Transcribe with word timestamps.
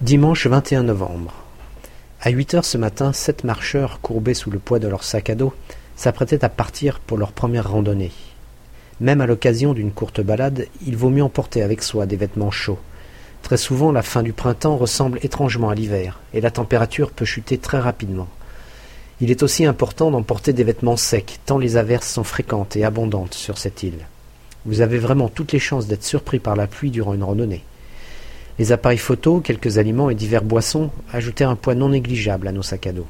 Dimanche 0.00 0.46
21 0.46 0.84
novembre. 0.84 1.34
À 2.22 2.30
huit 2.30 2.54
heures 2.54 2.64
ce 2.64 2.78
matin, 2.78 3.12
sept 3.12 3.44
marcheurs, 3.44 4.00
courbés 4.00 4.32
sous 4.32 4.50
le 4.50 4.58
poids 4.58 4.78
de 4.78 4.88
leur 4.88 5.04
sac 5.04 5.28
à 5.28 5.34
dos, 5.34 5.52
s'apprêtaient 5.94 6.42
à 6.42 6.48
partir 6.48 7.00
pour 7.00 7.18
leur 7.18 7.32
première 7.32 7.70
randonnée. 7.70 8.10
Même 9.00 9.20
à 9.20 9.26
l'occasion 9.26 9.74
d'une 9.74 9.90
courte 9.90 10.22
balade, 10.22 10.68
il 10.86 10.96
vaut 10.96 11.10
mieux 11.10 11.22
emporter 11.22 11.62
avec 11.62 11.82
soi 11.82 12.06
des 12.06 12.16
vêtements 12.16 12.50
chauds. 12.50 12.78
Très 13.42 13.58
souvent, 13.58 13.92
la 13.92 14.00
fin 14.00 14.22
du 14.22 14.32
printemps 14.32 14.78
ressemble 14.78 15.18
étrangement 15.22 15.68
à 15.68 15.74
l'hiver, 15.74 16.18
et 16.32 16.40
la 16.40 16.50
température 16.50 17.10
peut 17.10 17.26
chuter 17.26 17.58
très 17.58 17.78
rapidement. 17.78 18.28
Il 19.20 19.30
est 19.30 19.42
aussi 19.42 19.66
important 19.66 20.10
d'emporter 20.10 20.54
des 20.54 20.64
vêtements 20.64 20.96
secs, 20.96 21.40
tant 21.44 21.58
les 21.58 21.76
averses 21.76 22.10
sont 22.10 22.24
fréquentes 22.24 22.74
et 22.74 22.84
abondantes 22.84 23.34
sur 23.34 23.58
cette 23.58 23.82
île. 23.82 24.06
Vous 24.64 24.80
avez 24.80 24.96
vraiment 24.96 25.28
toutes 25.28 25.52
les 25.52 25.58
chances 25.58 25.88
d'être 25.88 26.04
surpris 26.04 26.38
par 26.38 26.56
la 26.56 26.66
pluie 26.66 26.90
durant 26.90 27.12
une 27.12 27.22
randonnée. 27.22 27.64
Les 28.60 28.72
appareils 28.72 28.98
photo, 28.98 29.40
quelques 29.40 29.78
aliments 29.78 30.10
et 30.10 30.14
divers 30.14 30.44
boissons 30.44 30.90
ajoutaient 31.14 31.44
un 31.44 31.56
poids 31.56 31.74
non 31.74 31.88
négligeable 31.88 32.46
à 32.46 32.52
nos 32.52 32.60
sacs 32.60 32.88
à 32.88 32.92
dos. 32.92 33.06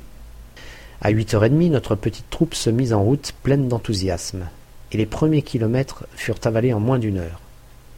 À 1.02 1.10
huit 1.10 1.34
heures 1.34 1.44
et 1.44 1.50
demie, 1.50 1.70
notre 1.70 1.96
petite 1.96 2.30
troupe 2.30 2.54
se 2.54 2.70
mit 2.70 2.92
en 2.92 3.02
route 3.02 3.32
pleine 3.42 3.66
d'enthousiasme, 3.66 4.46
et 4.92 4.96
les 4.96 5.06
premiers 5.06 5.42
kilomètres 5.42 6.06
furent 6.14 6.38
avalés 6.44 6.72
en 6.72 6.78
moins 6.78 7.00
d'une 7.00 7.18
heure. 7.18 7.40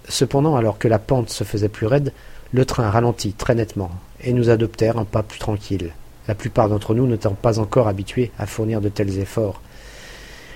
Cependant, 0.09 0.57
alors 0.57 0.79
que 0.79 0.89
la 0.89 0.99
pente 0.99 1.29
se 1.29 1.45
faisait 1.45 1.69
plus 1.69 1.87
raide, 1.87 2.15
le 2.53 2.65
train 2.65 2.89
ralentit 2.89 3.35
très 3.35 3.55
nettement, 3.55 3.91
et 4.25 4.33
nous 4.33 4.49
adoptèrent 4.49 4.97
un 4.97 5.05
pas 5.05 5.23
plus 5.23 5.39
tranquille, 5.39 5.93
la 6.29 6.35
plupart 6.35 6.71
d'entre 6.71 6.95
nous 6.95 7.07
n'étant 7.07 7.35
pas 7.35 7.59
encore 7.59 7.87
habitués 7.87 8.31
à 8.39 8.47
fournir 8.47 8.81
de 8.81 8.89
tels 8.89 9.19
efforts. 9.19 9.61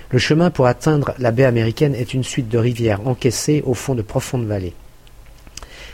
Le 0.09 0.17
chemin 0.17 0.49
pour 0.49 0.65
atteindre 0.65 1.13
la 1.19 1.29
baie 1.29 1.45
américaine 1.45 1.93
est 1.93 2.15
une 2.15 2.23
suite 2.23 2.49
de 2.49 2.57
rivières 2.57 3.07
encaissées 3.07 3.61
au 3.67 3.75
fond 3.75 3.93
de 3.93 4.01
profondes 4.01 4.47
vallées. 4.47 4.73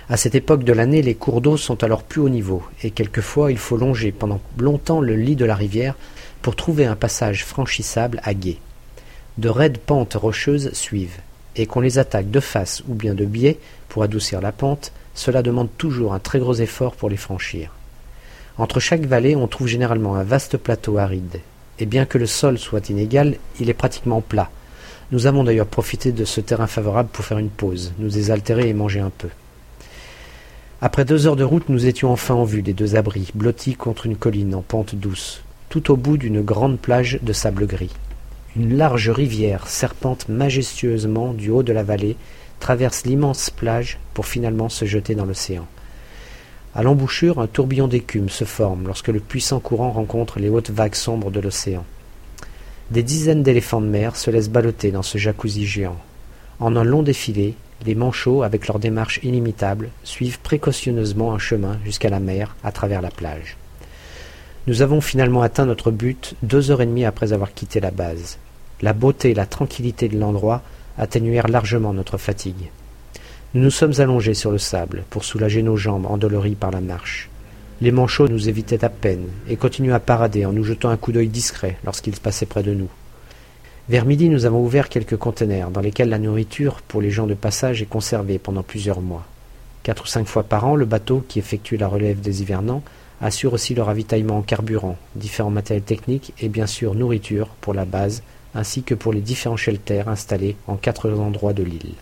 À 0.10 0.18
cette 0.18 0.36
époque 0.36 0.66
de 0.66 0.74
l'année, 0.74 1.02
les 1.02 1.16
cours 1.16 1.40
d'eau 1.40 1.56
sont 1.56 1.78
leur 1.88 2.04
plus 2.04 2.20
haut 2.20 2.30
niveau, 2.30 2.62
et 2.84 2.92
quelquefois 2.92 3.52
il 3.52 3.58
faut 3.58 3.78
longer 3.78 4.12
pendant 4.12 4.42
longtemps 4.58 5.00
le 5.00 5.16
lit 5.16 5.38
de 5.38 5.46
la 5.46 5.56
rivière 5.56 5.96
pour 6.42 6.58
trouver 6.58 6.86
un 6.86 6.98
passage 6.98 7.46
franchissable 7.46 8.20
à 8.24 8.34
gué. 8.34 8.60
De 9.38 9.48
raides 9.48 9.78
pentes 9.78 10.16
rocheuses 10.16 10.74
suivent, 10.74 11.20
et 11.56 11.68
qu'on 11.68 11.80
les 11.80 12.00
attaque 12.00 12.30
de 12.30 12.42
face 12.42 12.84
ou 12.90 12.96
bien 12.96 13.14
de 13.14 13.24
biais 13.24 13.58
pour 13.88 14.04
adoucir 14.04 14.42
la 14.42 14.52
pente, 14.52 14.92
cela 15.16 15.42
demande 15.42 15.70
toujours 15.78 16.14
un 16.14 16.20
très 16.20 16.40
gros 16.40 16.56
effort 16.56 16.96
pour 16.96 17.10
les 17.10 17.18
franchir. 17.18 17.72
Entre 18.58 18.82
chaque 18.82 19.06
vallée, 19.06 19.38
on 19.38 19.48
trouve 19.48 19.68
généralement 19.68 20.16
un 20.16 20.24
vaste 20.24 20.58
plateau 20.58 20.98
aride, 20.98 21.40
et 21.80 21.86
bien 21.86 22.06
que 22.06 22.18
le 22.18 22.28
sol 22.28 22.60
soit 22.60 22.90
inégal, 22.90 23.38
il 23.62 23.70
est 23.70 23.74
pratiquement 23.74 24.20
plat. 24.20 24.50
Nous 25.12 25.28
avons 25.28 25.46
d'ailleurs 25.46 25.66
profité 25.68 26.12
de 26.12 26.26
ce 26.26 26.42
terrain 26.42 26.68
favorable 26.68 27.10
pour 27.14 27.24
faire 27.24 27.40
une 27.40 27.50
pause, 27.50 27.94
nous 28.00 28.10
désaltérer 28.10 28.68
et 28.68 28.74
manger 28.74 29.00
un 29.00 29.12
peu. 29.18 29.30
Après 30.86 31.06
deux 31.06 31.28
heures 31.28 31.38
de 31.38 31.46
route, 31.46 31.70
nous 31.70 31.86
étions 31.86 32.12
enfin 32.12 32.34
en 32.34 32.44
vue 32.44 32.62
des 32.62 32.74
deux 32.74 32.98
abris, 32.98 33.32
blottis 33.36 33.76
contre 33.76 34.06
une 34.06 34.18
colline 34.18 34.54
en 34.54 34.62
pente 34.62 34.96
douce, 34.96 35.42
tout 35.70 35.92
au 35.92 35.96
bout 35.96 36.18
d'une 36.18 36.42
grande 36.42 36.78
plage 36.78 37.20
de 37.22 37.32
sable 37.32 37.68
gris. 37.68 37.94
Une 38.58 38.76
large 38.76 39.10
rivière 39.10 39.68
serpente 39.68 40.28
majestueusement 40.28 41.32
du 41.32 41.52
haut 41.52 41.64
de 41.64 41.72
la 41.72 41.84
vallée, 41.84 42.18
traverse 42.60 43.06
l'immense 43.06 43.50
plage 43.50 43.98
pour 44.14 44.26
finalement 44.26 44.68
se 44.68 44.84
jeter 44.84 45.16
dans 45.16 45.24
l'océan. 45.24 45.66
À 46.76 46.84
l'embouchure, 46.84 47.40
un 47.40 47.48
tourbillon 47.48 47.88
d'écume 47.88 48.28
se 48.28 48.44
forme 48.44 48.88
lorsque 48.88 49.08
le 49.08 49.22
puissant 49.22 49.62
courant 49.62 49.92
rencontre 49.92 50.38
les 50.38 50.50
hautes 50.50 50.72
vagues 50.72 50.96
sombres 50.96 51.32
de 51.32 51.40
l'océan. 51.40 51.86
Des 52.92 53.04
dizaines 53.04 53.44
d'éléphants 53.44 53.80
de 53.80 53.88
mer 53.88 54.18
se 54.18 54.30
laissent 54.30 54.50
balloter 54.50 54.92
dans 54.92 55.02
ce 55.02 55.18
jacuzzi 55.18 55.66
géant. 55.66 55.98
En 56.60 56.76
un 56.76 56.84
long 56.84 57.04
défilé, 57.04 57.56
les 57.86 57.96
manchots, 57.96 58.44
avec 58.44 58.68
leur 58.68 58.80
démarche 58.80 59.20
inimitable, 59.24 59.90
suivent 60.04 60.40
précautionneusement 60.40 61.34
un 61.34 61.40
chemin 61.40 61.80
jusqu'à 61.84 62.10
la 62.10 62.20
mer 62.20 62.56
à 62.64 62.72
travers 62.72 63.02
la 63.02 63.12
plage. 63.12 63.58
Nous 64.68 64.82
avons 64.82 65.02
finalement 65.02 65.42
atteint 65.42 65.66
notre 65.66 65.92
but 65.92 66.36
deux 66.42 66.72
heures 66.72 66.82
et 66.82 66.86
demie 66.86 67.06
après 67.06 67.34
avoir 67.34 67.54
quitté 67.54 67.80
la 67.80 67.92
base. 67.92 68.38
La 68.82 68.94
beauté 68.94 69.32
et 69.32 69.34
la 69.34 69.46
tranquillité 69.46 70.08
de 70.08 70.18
l'endroit 70.18 70.62
atténuèrent 70.98 71.50
largement 71.50 71.94
notre 71.94 72.18
fatigue. 72.18 72.70
Nous 73.54 73.62
nous 73.62 73.72
sommes 73.72 74.00
allongés 74.00 74.34
sur 74.34 74.52
le 74.52 74.58
sable 74.58 75.04
pour 75.10 75.26
soulager 75.26 75.64
nos 75.64 75.78
jambes 75.78 76.06
endolories 76.06 76.56
par 76.56 76.72
la 76.72 76.82
marche. 76.82 77.30
Les 77.82 77.92
manchots 77.92 78.30
nous 78.30 78.48
évitaient 78.48 78.86
à 78.86 78.90
peine 78.90 79.28
et 79.50 79.58
continuaient 79.58 79.94
à 79.94 80.00
parader 80.00 80.46
en 80.46 80.54
nous 80.54 80.64
jetant 80.64 80.90
un 80.90 80.98
coup 80.98 81.12
d'œil 81.12 81.28
discret 81.28 81.78
lorsqu'ils 81.84 82.20
passaient 82.20 82.46
près 82.46 82.64
de 82.64 82.74
nous. 82.74 82.90
Vers 83.90 84.06
midi, 84.06 84.30
nous 84.30 84.46
avons 84.46 84.64
ouvert 84.64 84.88
quelques 84.88 85.18
conteneurs 85.18 85.70
dans 85.70 85.82
lesquels 85.82 86.08
la 86.08 86.18
nourriture 86.18 86.82
pour 86.88 87.02
les 87.02 87.12
gens 87.12 87.28
de 87.28 87.34
passage 87.34 87.82
est 87.82 87.86
conservée 87.86 88.40
pendant 88.40 88.64
plusieurs 88.64 89.02
mois. 89.02 89.26
Quatre 89.84 90.06
ou 90.06 90.08
cinq 90.08 90.26
fois 90.26 90.44
par 90.44 90.66
an, 90.66 90.78
le 90.78 90.86
bateau 90.86 91.22
qui 91.28 91.38
effectue 91.38 91.76
la 91.76 91.90
relève 91.90 92.22
des 92.22 92.42
hivernants 92.42 92.82
assure 93.20 93.52
aussi 93.52 93.76
le 93.76 93.82
ravitaillement 93.82 94.38
en 94.38 94.42
carburant, 94.42 94.96
différents 95.18 95.50
matériels 95.50 95.84
techniques 95.84 96.32
et 96.40 96.48
bien 96.48 96.66
sûr 96.66 96.96
nourriture 96.96 97.50
pour 97.60 97.74
la 97.74 97.84
base, 97.84 98.24
ainsi 98.56 98.84
que 98.84 98.96
pour 98.96 99.12
les 99.12 99.20
différents 99.20 99.58
shelters 99.58 100.08
installés 100.08 100.56
en 100.68 100.78
quatre 100.78 101.12
endroits 101.12 101.52
de 101.52 101.64
l'île. 101.64 101.96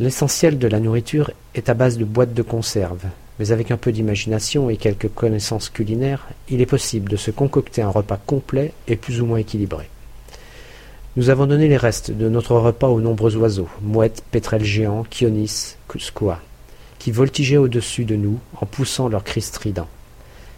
L'essentiel 0.00 0.58
de 0.58 0.66
la 0.66 0.80
nourriture 0.80 1.30
est 1.54 1.68
à 1.68 1.74
base 1.74 1.98
de 1.98 2.04
boîtes 2.04 2.34
de 2.34 2.42
conserve, 2.42 3.04
mais 3.38 3.52
avec 3.52 3.70
un 3.70 3.76
peu 3.76 3.92
d'imagination 3.92 4.70
et 4.70 4.76
quelques 4.76 5.14
connaissances 5.14 5.68
culinaires, 5.68 6.26
il 6.48 6.60
est 6.60 6.66
possible 6.66 7.08
de 7.08 7.16
se 7.16 7.30
concocter 7.30 7.82
un 7.82 7.90
repas 7.90 8.18
complet 8.26 8.72
et 8.88 8.96
plus 8.96 9.20
ou 9.20 9.26
moins 9.26 9.38
équilibré. 9.38 9.88
Nous 11.14 11.28
avons 11.28 11.44
donné 11.44 11.68
les 11.68 11.76
restes 11.76 12.10
de 12.10 12.30
notre 12.30 12.56
repas 12.56 12.88
aux 12.88 13.02
nombreux 13.02 13.36
oiseaux, 13.36 13.68
mouettes, 13.82 14.24
pétrels 14.30 14.64
géants, 14.64 15.04
kionis, 15.10 15.76
squois, 15.98 16.40
qui 16.98 17.10
voltigeaient 17.10 17.58
au-dessus 17.58 18.06
de 18.06 18.16
nous 18.16 18.38
en 18.58 18.64
poussant 18.64 19.10
leurs 19.10 19.22
cris 19.22 19.42
stridents. 19.42 19.90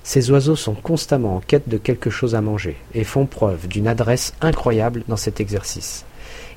Ces 0.05 0.31
oiseaux 0.31 0.55
sont 0.55 0.75
constamment 0.75 1.35
en 1.35 1.41
quête 1.41 1.69
de 1.69 1.77
quelque 1.77 2.09
chose 2.09 2.37
à 2.37 2.41
manger 2.41 2.77
et 2.95 3.03
font 3.03 3.27
preuve 3.27 3.67
d'une 3.67 3.89
adresse 3.89 4.33
incroyable 4.41 5.03
dans 5.09 5.17
cet 5.17 5.41
exercice. 5.41 6.05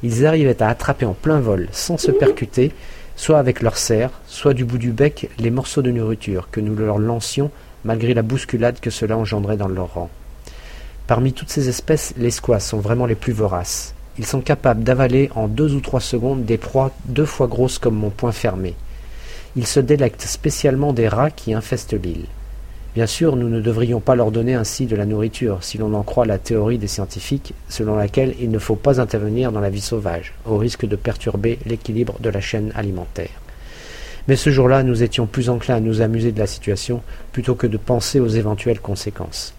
Ils 0.03 0.27
arrivaient 0.27 0.61
à 0.61 0.69
attraper 0.69 1.07
en 1.07 1.15
plein 1.15 1.39
vol, 1.39 1.67
sans 1.71 1.97
se 1.97 2.11
percuter, 2.11 2.73
soit 3.15 3.39
avec 3.39 3.63
leur 3.63 3.79
serre, 3.79 4.11
soit 4.27 4.53
du 4.53 4.63
bout 4.63 4.77
du 4.77 4.91
bec, 4.91 5.31
les 5.39 5.49
morceaux 5.49 5.81
de 5.81 5.89
nourriture 5.89 6.49
que 6.51 6.61
nous 6.61 6.75
leur 6.75 6.99
lancions 6.99 7.49
malgré 7.83 8.13
la 8.13 8.21
bousculade 8.21 8.79
que 8.79 8.91
cela 8.91 9.17
engendrait 9.17 9.57
dans 9.57 9.67
leur 9.67 9.95
rang. 9.95 10.11
Parmi 11.07 11.31
toutes 11.31 11.49
ces 11.49 11.69
espèces, 11.69 12.13
les 12.17 12.31
squas 12.31 12.59
sont 12.59 12.79
vraiment 12.79 13.05
les 13.05 13.15
plus 13.15 13.31
voraces. 13.31 13.93
Ils 14.19 14.25
sont 14.25 14.41
capables 14.41 14.83
d'avaler 14.83 15.29
en 15.35 15.47
deux 15.47 15.73
ou 15.73 15.79
trois 15.79 16.01
secondes 16.01 16.43
des 16.43 16.57
proies 16.57 16.91
deux 17.05 17.25
fois 17.25 17.47
grosses 17.47 17.79
comme 17.79 17.95
mon 17.95 18.09
poing 18.09 18.33
fermé. 18.33 18.75
Ils 19.55 19.67
se 19.67 19.79
délectent 19.79 20.23
spécialement 20.23 20.91
des 20.91 21.07
rats 21.07 21.31
qui 21.31 21.53
infestent 21.53 21.93
l'île. 21.93 22.25
Bien 22.93 23.07
sûr, 23.07 23.37
nous 23.37 23.47
ne 23.47 23.61
devrions 23.61 24.01
pas 24.01 24.15
leur 24.15 24.31
donner 24.31 24.55
ainsi 24.55 24.85
de 24.85 24.97
la 24.97 25.05
nourriture, 25.05 25.59
si 25.61 25.77
l'on 25.77 25.93
en 25.93 26.03
croit 26.03 26.25
la 26.25 26.39
théorie 26.39 26.77
des 26.77 26.87
scientifiques, 26.87 27.53
selon 27.69 27.95
laquelle 27.95 28.35
il 28.41 28.51
ne 28.51 28.59
faut 28.59 28.75
pas 28.75 28.99
intervenir 28.99 29.53
dans 29.53 29.61
la 29.61 29.69
vie 29.69 29.79
sauvage, 29.79 30.33
au 30.45 30.57
risque 30.57 30.85
de 30.85 30.95
perturber 30.97 31.59
l'équilibre 31.65 32.19
de 32.19 32.29
la 32.29 32.41
chaîne 32.41 32.73
alimentaire. 32.75 33.29
Mais 34.27 34.35
ce 34.35 34.49
jour-là, 34.49 34.83
nous 34.83 35.03
étions 35.03 35.25
plus 35.25 35.49
enclins 35.49 35.75
à 35.75 35.79
nous 35.79 36.01
amuser 36.01 36.33
de 36.33 36.39
la 36.39 36.47
situation 36.47 37.01
plutôt 37.31 37.55
que 37.55 37.67
de 37.67 37.77
penser 37.77 38.19
aux 38.19 38.27
éventuelles 38.27 38.81
conséquences. 38.81 39.53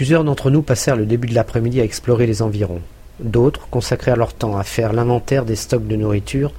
Plusieurs 0.00 0.24
d'entre 0.24 0.50
nous 0.50 0.62
passèrent 0.62 0.96
le 0.96 1.04
début 1.04 1.28
de 1.28 1.34
l'après-midi 1.34 1.78
à 1.78 1.84
explorer 1.84 2.26
les 2.26 2.40
environs. 2.40 2.80
D'autres 3.18 3.68
consacrèrent 3.68 4.16
leur 4.16 4.32
temps 4.32 4.56
à 4.56 4.62
faire 4.62 4.94
l'inventaire 4.94 5.44
des 5.44 5.56
stocks 5.56 5.86
de 5.86 5.94
nourriture 5.94 6.54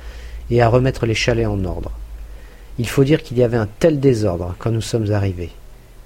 et 0.51 0.61
à 0.61 0.67
remettre 0.67 1.07
les 1.07 1.15
chalets 1.15 1.47
en 1.47 1.65
ordre. 1.65 1.89
Il 2.77 2.87
faut 2.87 3.03
dire 3.03 3.23
qu'il 3.23 3.39
y 3.39 3.43
avait 3.43 3.57
un 3.57 3.67
tel 3.79 3.99
désordre 3.99 4.53
quand 4.59 4.69
nous 4.69 4.79
sommes 4.79 5.11
arrivés. 5.11 5.49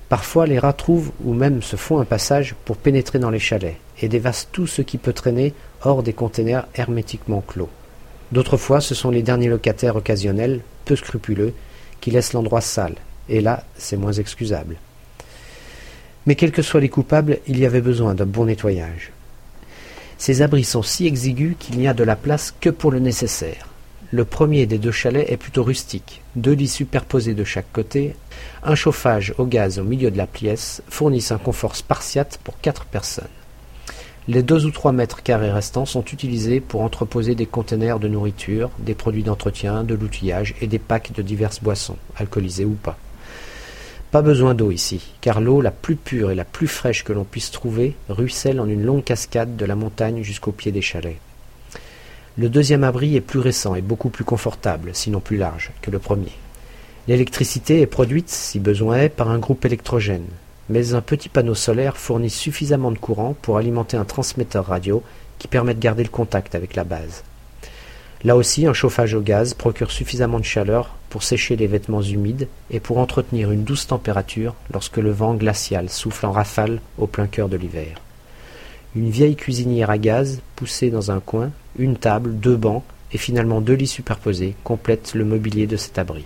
Parfois 0.08 0.48
les 0.48 0.60
rats 0.60 0.72
trouvent 0.72 1.12
ou 1.26 1.34
même 1.34 1.62
se 1.62 1.76
font 1.76 2.00
un 2.00 2.06
passage 2.06 2.56
pour 2.64 2.78
pénétrer 2.78 3.20
dans 3.20 3.32
les 3.32 3.40
chalets 3.40 3.76
et 4.02 4.08
dévastent 4.08 4.54
tout 4.54 4.66
ce 4.66 4.82
qui 4.82 4.98
peut 4.98 5.12
traîner 5.12 5.54
hors 5.84 6.04
des 6.04 6.14
containers 6.14 6.66
hermétiquement 6.74 7.44
clos. 7.46 7.68
D'autres 8.32 8.56
fois 8.56 8.80
ce 8.80 8.96
sont 8.96 9.12
les 9.12 9.24
derniers 9.24 9.50
locataires 9.50 9.98
occasionnels, 9.98 10.62
peu 10.86 10.96
scrupuleux, 10.96 11.52
qui 12.00 12.12
laissent 12.12 12.32
l'endroit 12.32 12.62
sale, 12.62 12.96
et 13.28 13.42
là 13.42 13.66
c'est 13.78 13.98
moins 13.98 14.14
excusable. 14.14 14.78
Mais 16.26 16.36
quels 16.36 16.52
que 16.52 16.62
soient 16.62 16.82
les 16.82 16.90
coupables, 16.90 17.40
il 17.48 17.60
y 17.60 17.66
avait 17.66 17.82
besoin 17.82 18.16
d'un 18.16 18.26
bon 18.26 18.46
nettoyage. 18.46 19.12
Ces 20.18 20.42
abris 20.42 20.64
sont 20.64 20.82
si 20.82 21.06
exigus 21.06 21.56
qu'il 21.60 21.78
n'y 21.78 21.88
a 21.88 21.94
de 21.94 22.04
la 22.04 22.16
place 22.16 22.54
que 22.60 22.70
pour 22.70 22.92
le 22.92 23.00
nécessaire. 23.00 23.68
Le 24.12 24.24
premier 24.24 24.66
des 24.66 24.78
deux 24.78 24.92
chalets 24.92 25.30
est 25.30 25.38
plutôt 25.38 25.64
rustique, 25.64 26.22
deux 26.36 26.54
lits 26.54 26.68
superposés 26.68 27.34
de 27.34 27.44
chaque 27.44 27.72
côté, 27.74 28.16
un 28.64 28.76
chauffage 28.76 29.34
au 29.38 29.46
gaz 29.46 29.78
au 29.78 29.84
milieu 29.84 30.10
de 30.10 30.18
la 30.18 30.28
pièce 30.28 30.82
fournissent 30.88 31.32
un 31.32 31.38
confort 31.38 31.76
spartiate 31.76 32.40
pour 32.44 32.60
quatre 32.60 32.86
personnes. 32.86 33.26
Les 34.28 34.42
deux 34.42 34.66
ou 34.66 34.72
trois 34.72 34.92
mètres 34.92 35.22
carrés 35.22 35.52
restants 35.52 35.86
sont 35.86 36.04
utilisés 36.06 36.60
pour 36.60 36.82
entreposer 36.82 37.36
des 37.36 37.46
conteneurs 37.46 38.00
de 38.00 38.08
nourriture, 38.08 38.72
des 38.80 38.96
produits 38.96 39.24
d'entretien, 39.24 39.84
de 39.84 39.94
l'outillage 39.94 40.56
et 40.62 40.68
des 40.68 40.80
packs 40.80 41.12
de 41.14 41.22
diverses 41.22 41.62
boissons, 41.62 41.98
alcoolisées 42.16 42.66
ou 42.66 42.74
pas. 42.74 42.98
Pas 44.16 44.22
besoin 44.22 44.54
d'eau 44.54 44.72
ici, 44.72 45.12
car 45.20 45.42
l'eau 45.42 45.60
la 45.60 45.72
plus 45.72 45.98
pure 45.98 46.32
et 46.32 46.36
la 46.36 46.46
plus 46.46 46.70
fraîche 46.70 47.04
que 47.04 47.12
l'on 47.12 47.26
puisse 47.26 47.52
trouver 47.52 47.98
ruisselle 48.08 48.62
en 48.62 48.70
une 48.70 48.86
longue 48.86 49.04
cascade 49.04 49.58
de 49.58 49.66
la 49.66 49.76
montagne 49.76 50.24
jusqu'au 50.24 50.54
pied 50.54 50.72
des 50.72 50.82
chalets. 50.82 51.18
Le 52.38 52.48
deuxième 52.48 52.86
abri 52.86 53.18
est 53.18 53.20
plus 53.20 53.40
récent 53.40 53.76
et 53.76 53.82
beaucoup 53.82 54.08
plus 54.08 54.24
confortable, 54.24 54.92
sinon 54.94 55.20
plus 55.20 55.36
large, 55.36 55.72
que 55.82 55.92
le 55.92 56.00
premier. 56.00 56.32
L'électricité 57.10 57.82
est 57.82 57.88
produite, 57.88 58.30
si 58.30 58.62
besoin 58.62 59.00
est, 59.00 59.10
par 59.10 59.32
un 59.32 59.38
groupe 59.38 59.66
électrogène, 59.66 60.28
mais 60.70 60.94
un 60.94 61.02
petit 61.02 61.28
panneau 61.28 61.54
solaire 61.54 61.98
fournit 61.98 62.30
suffisamment 62.30 62.94
de 62.94 62.98
courant 62.98 63.36
pour 63.42 63.58
alimenter 63.58 63.98
un 63.98 64.06
transmetteur 64.06 64.68
radio 64.68 65.04
qui 65.40 65.50
permet 65.50 65.74
de 65.74 65.82
garder 65.82 66.04
le 66.04 66.10
contact 66.10 66.56
avec 66.56 66.78
la 66.78 66.86
base. 66.86 67.26
Là 68.26 68.36
aussi, 68.36 68.66
un 68.66 68.74
chauffage 68.74 69.14
au 69.14 69.22
gaz 69.22 69.54
procure 69.54 69.92
suffisamment 69.92 70.40
de 70.40 70.46
chaleur 70.46 70.96
pour 71.10 71.22
sécher 71.22 71.56
les 71.56 71.68
vêtements 71.68 72.02
humides 72.02 72.48
et 72.72 72.80
pour 72.80 72.98
entretenir 72.98 73.52
une 73.52 73.64
douce 73.64 73.86
température 73.86 74.56
lorsque 74.74 74.98
le 74.98 75.12
vent 75.12 75.36
glacial 75.36 75.92
souffle 75.92 76.26
en 76.26 76.32
rafale 76.32 76.82
au 76.98 77.06
plein 77.06 77.28
cœur 77.28 77.50
de 77.50 77.56
l'hiver. 77.56 78.02
Une 78.96 79.12
vieille 79.12 79.36
cuisinière 79.36 79.92
à 79.92 80.00
gaz, 80.00 80.42
poussée 80.56 80.90
dans 80.90 81.12
un 81.12 81.20
coin, 81.20 81.52
une 81.78 81.98
table, 81.98 82.36
deux 82.40 82.56
bancs 82.56 82.82
et 83.12 83.20
finalement 83.20 83.62
deux 83.62 83.76
lits 83.76 83.86
superposés 83.86 84.56
complètent 84.64 85.14
le 85.14 85.24
mobilier 85.24 85.68
de 85.68 85.78
cet 85.78 86.00
abri. 86.00 86.26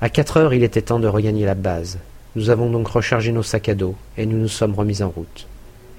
À 0.00 0.10
quatre 0.10 0.36
heures, 0.36 0.54
il 0.54 0.62
était 0.62 0.82
temps 0.82 1.00
de 1.00 1.08
regagner 1.08 1.44
la 1.44 1.56
base. 1.56 1.98
Nous 2.36 2.50
avons 2.50 2.70
donc 2.70 2.86
rechargé 2.86 3.32
nos 3.32 3.42
sacs 3.42 3.68
à 3.68 3.74
dos 3.74 3.96
et 4.16 4.26
nous 4.26 4.38
nous 4.38 4.46
sommes 4.46 4.74
remis 4.74 5.02
en 5.02 5.08
route. 5.08 5.48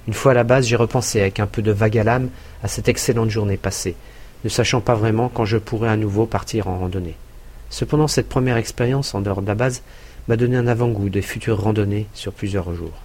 Une 0.07 0.13
fois 0.13 0.31
à 0.31 0.35
la 0.35 0.45
base, 0.45 0.67
j'ai 0.67 0.77
repensé 0.77 1.19
avec 1.19 1.41
un 1.41 1.47
peu 1.47 1.61
de 1.61 1.73
vague 1.73 1.97
à 1.97 2.05
l'âme 2.05 2.29
à 2.63 2.69
cette 2.69 2.87
excellente 2.87 3.29
journée 3.29 3.57
passée, 3.57 3.97
ne 4.43 4.49
sachant 4.49 4.81
pas 4.81 4.95
vraiment 4.95 5.29
quand 5.29 5.45
je 5.45 5.57
pourrais 5.57 5.89
à 5.89 5.97
nouveau 5.97 6.25
partir 6.25 6.67
en 6.67 6.79
randonnée. 6.79 7.15
Cependant, 7.69 8.07
cette 8.07 8.29
première 8.29 8.57
expérience 8.57 9.15
en 9.15 9.21
dehors 9.21 9.41
de 9.41 9.47
la 9.47 9.55
base 9.55 9.81
m'a 10.27 10.37
donné 10.37 10.57
un 10.57 10.67
avant-goût 10.67 11.09
des 11.09 11.21
futures 11.21 11.61
randonnées 11.61 12.07
sur 12.13 12.33
plusieurs 12.33 12.73
jours. 12.73 13.02